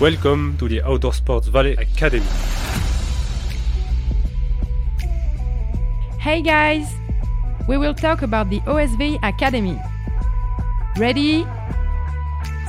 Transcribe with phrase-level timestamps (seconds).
[0.00, 2.26] Welcome to the Outdoor Sports Valley Academy.
[6.18, 6.92] Hey guys!
[7.68, 9.80] We will talk about the OSV Academy.
[10.98, 11.46] Ready?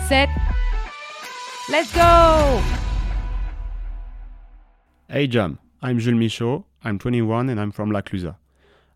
[0.08, 0.30] Set?
[1.68, 2.62] Let's go!
[5.10, 8.36] Hey Jam, I'm Jules Michaud, I'm 21 and I'm from La Clusaz.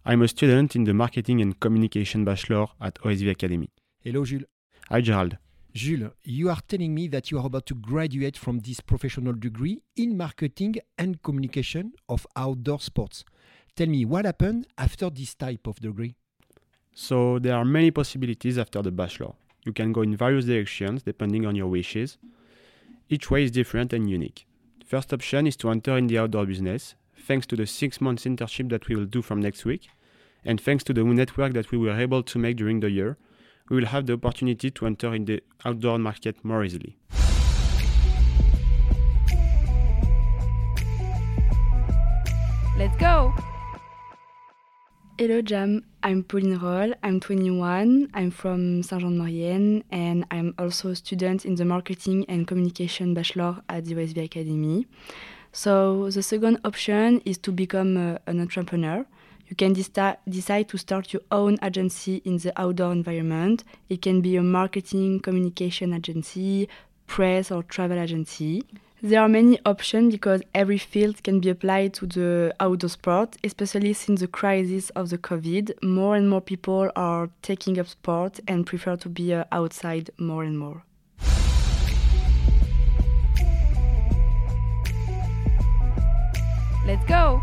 [0.06, 3.72] I'm a student in the Marketing and Communication Bachelor at OSV Academy.
[4.02, 4.44] Hello, Jules.
[4.90, 5.38] Hi Gerald.
[5.80, 9.82] Jules, you are telling me that you are about to graduate from this professional degree
[9.96, 13.24] in marketing and communication of outdoor sports.
[13.78, 16.16] Tell me what happened after this type of degree?
[16.94, 19.32] So there are many possibilities after the bachelor.
[19.66, 22.18] You can go in various directions depending on your wishes.
[23.08, 24.46] Each way is different and unique.
[24.86, 28.70] First option is to enter in the outdoor business, thanks to the six months internship
[28.72, 29.88] that we will do from next week,
[30.44, 33.18] and thanks to the network that we were able to make during the year,
[33.70, 36.98] we will have the opportunity to enter in the outdoor market more easily.
[42.78, 43.34] Let's go!
[45.18, 51.46] Hello Jam, I'm Pauline Roll, I'm 21, I'm from Saint-Jean-de-Maurienne and I'm also a student
[51.46, 54.88] in the Marketing and Communication Bachelor at the OSV Academy.
[55.52, 59.06] So the second option is to become uh, an entrepreneur.
[59.50, 63.64] You can decide to start your own agency in the outdoor environment.
[63.90, 66.70] It can be a marketing communication agency,
[67.08, 68.64] press or travel agency.
[69.02, 73.94] There are many options because every field can be applied to the outdoor sport, especially
[73.94, 75.82] since the crisis of the COVID.
[75.82, 80.44] More and more people are taking up sport and prefer to be uh, outside more
[80.44, 80.84] and more.
[86.86, 87.42] Let's go!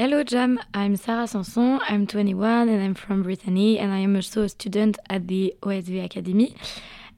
[0.00, 4.44] Hello Jam, I'm Sarah Sanson, I'm 21 and I'm from Brittany and I am also
[4.44, 6.56] a student at the OSV Academy.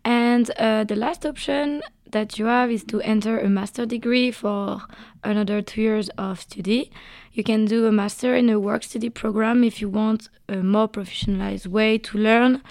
[0.05, 4.83] And uh, the last option that you have is to enter a master degree for
[5.23, 6.91] another two years of study.
[7.33, 10.89] You can do a master in a work study program if you want a more
[10.89, 12.63] professionalized way to learn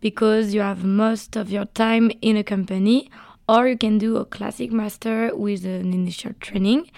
[0.00, 3.10] because you have most of your time in a company,
[3.48, 6.88] or you can do a classic master with an initial training.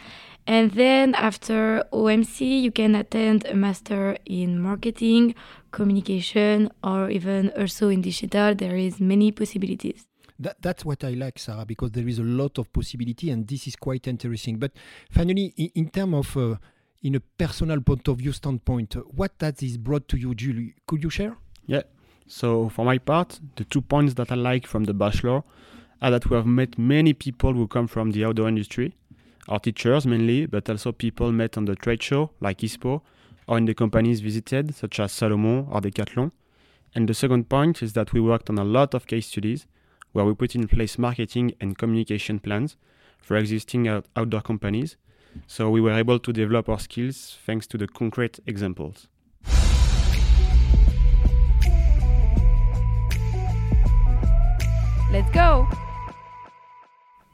[0.48, 5.34] And then after OMC, you can attend a master in marketing,
[5.72, 8.54] communication, or even also in digital.
[8.54, 10.06] There is many possibilities.
[10.38, 13.66] That, that's what I like, Sarah, because there is a lot of possibility, and this
[13.66, 14.56] is quite interesting.
[14.56, 14.72] But
[15.10, 16.56] finally, in, in terms of uh,
[17.03, 20.75] in a personal point of view standpoint, what has this brought to you, Julie?
[20.86, 21.36] Could you share?
[21.66, 21.82] Yeah.
[22.26, 25.42] So for my part, the two points that I like from the bachelor
[26.00, 28.94] are that we have met many people who come from the outdoor industry,
[29.47, 33.00] our teachers mainly, but also people met on the trade show like ISPO
[33.47, 36.32] or in the companies visited, such as Salomon or Decathlon.
[36.94, 39.66] And the second point is that we worked on a lot of case studies
[40.12, 42.77] where we put in place marketing and communication plans
[43.19, 44.97] for existing out- outdoor companies.
[45.47, 49.09] So we were able to develop our skills thanks to the concrete examples.
[55.10, 55.88] Let's go!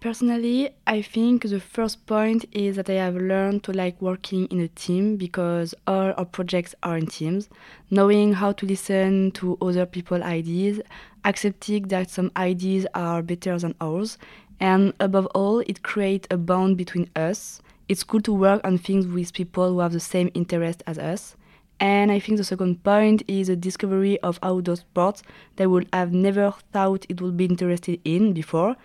[0.04, 4.60] Personally, I think the first point is that I have learned to like working in
[4.60, 7.48] a team because all our projects are in teams.
[7.90, 10.82] Knowing how to listen to other people's ideas,
[11.24, 14.18] accepting that some ideas are better than ours,
[14.60, 17.62] and above all, it creates a bond between us.
[17.88, 21.34] It's cool to work on things with people who have the same interest as us.
[21.80, 25.22] And I think the second point is the discovery of outdoor sports
[25.56, 28.76] that would have never thought it would be interested in before.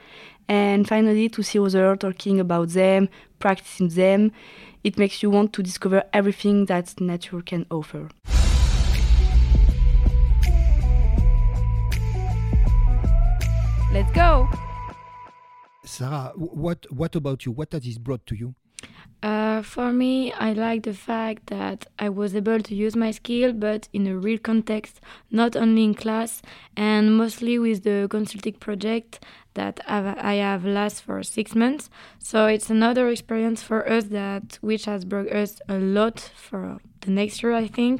[0.49, 4.31] And finally, to see others talking about them, practicing them,
[4.83, 8.09] it makes you want to discover everything that nature can offer.
[13.93, 14.49] Let's go!
[15.85, 17.51] Sarah, what, what about you?
[17.51, 18.55] What has this brought to you?
[19.22, 23.52] Uh, for me, I like the fact that I was able to use my skill,
[23.52, 26.41] but in a real context, not only in class,
[26.78, 29.19] and mostly with the consulting project
[29.59, 31.90] that I have last for six months.
[32.20, 36.17] So it's another experience for us that which has brought us a lot
[36.47, 36.61] for
[37.02, 37.97] the next year, I think.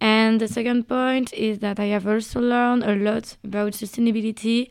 [0.00, 4.68] And the second point is that I have also learned a lot about sustainability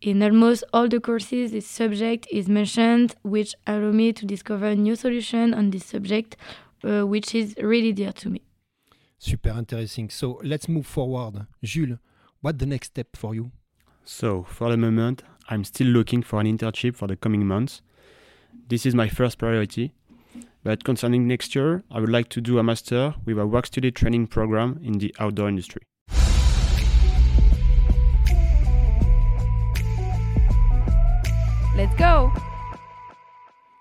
[0.00, 4.74] in almost all the courses, this subject is mentioned, which allow me to discover a
[4.74, 6.36] new solution on this subject,
[6.84, 8.40] uh, which is really dear to me.
[9.18, 10.08] Super interesting.
[10.08, 11.46] So let's move forward.
[11.62, 11.98] Jules,
[12.40, 13.50] what's the next step for you?
[14.04, 17.82] So for the moment, I'm still looking for an internship for the coming months.
[18.68, 19.92] This is my first priority.
[20.62, 23.90] But concerning next year, I would like to do a master with a work study
[23.90, 25.82] training program in the outdoor industry.
[31.74, 32.32] Let's go!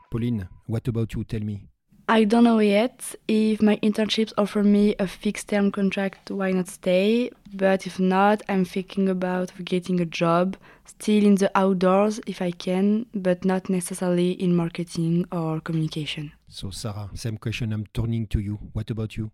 [0.09, 1.23] Pauline, what about you?
[1.23, 1.68] Tell me.
[2.11, 3.15] I don't know yet.
[3.27, 7.29] If my internships offer me a fixed term contract, why not stay?
[7.53, 12.49] But if not, I'm thinking about getting a job, still in the outdoors if I
[12.49, 16.31] can, but not necessarily in marketing or communication.
[16.47, 17.71] So, Sarah, same question.
[17.71, 18.57] I'm turning to you.
[18.73, 19.29] What about you?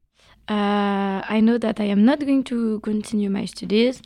[0.49, 4.01] Uh, I know that I am not going to continue my studies,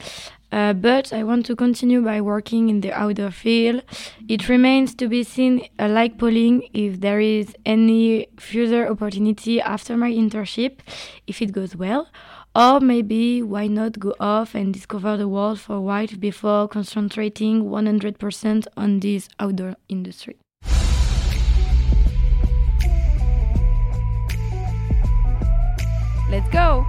[0.51, 3.83] uh, but I want to continue by working in the outdoor field.
[4.27, 9.95] It remains to be seen, uh, like Pauline, if there is any further opportunity after
[9.95, 10.79] my internship,
[11.27, 12.07] if it goes well.
[12.55, 17.65] Or maybe why not go off and discover the world for a while before concentrating
[17.65, 20.37] 100% on this outdoor industry.
[26.29, 26.85] Let's go!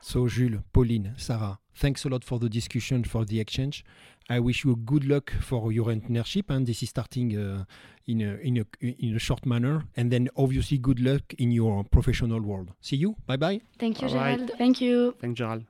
[0.00, 3.84] So, Jules, Pauline, Sarah, thanks a lot for the discussion, for the exchange.
[4.28, 7.64] I wish you good luck for your internship, and this is starting uh,
[8.06, 9.84] in, a, in, a, in a short manner.
[9.96, 12.72] And then, obviously, good luck in your professional world.
[12.80, 13.16] See you.
[13.26, 13.60] Bye bye.
[13.78, 14.38] Thank you, All right.
[14.38, 14.52] Gerald.
[14.58, 15.16] Thank you.
[15.20, 15.64] Thanks, Gerald.